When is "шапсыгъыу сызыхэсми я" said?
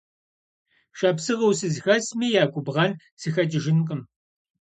0.97-2.45